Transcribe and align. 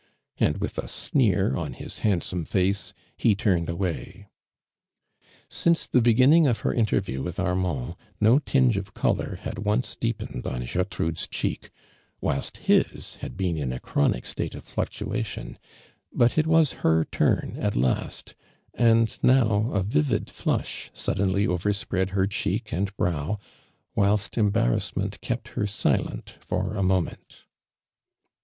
and 0.39 0.57
with 0.57 0.79
a 0.79 0.87
sneer 0.87 1.55
on 1.55 1.75
liis 1.75 1.99
liandsomo 1.99 2.47
face, 2.47 2.91
he 3.17 3.35
turned 3.35 3.69
away. 3.69 4.27
iSinco 5.51 5.91
the 5.91 6.01
beginning 6.01 6.47
of 6.47 6.61
her 6.61 6.73
interview 6.73 7.21
with 7.21 7.39
Armand, 7.39 7.93
no 8.19 8.39
tinge 8.39 8.77
of 8.77 8.95
color 8.95 9.35
hid 9.43 9.59
once 9.59 9.95
deep 9.95 10.17
ened 10.17 10.43
on 10.47 10.63
(Jertru<le's 10.63 11.27
eiieek, 11.27 11.69
whilst 12.19 12.61
liis 12.65 13.17
had 13.17 13.37
been 13.37 13.55
in 13.57 13.71
a 13.71 13.79
chronic 13.79 14.25
state 14.25 14.55
of 14.55 14.63
fluctuation, 14.63 15.59
but 16.11 16.35
it 16.35 16.47
was 16.47 16.73
h(M' 16.83 17.05
turn 17.11 17.57
at 17.59 17.75
last, 17.75 18.33
and 18.73 19.19
now, 19.21 19.71
a 19.71 19.83
vivid 19.83 20.31
Hush 20.31 20.89
suddenly 20.95 21.45
ov(>rspread 21.45 22.09
her 22.09 22.25
elieek 22.25 22.73
and 22.73 22.97
brow, 22.97 23.37
wliilst 23.95 24.35
embarrassment 24.35 25.21
kept 25.21 25.49
her 25.49 25.67
silent 25.67 26.39
ibr 26.49 26.75
a 26.75 26.81
moment. 26.81 27.45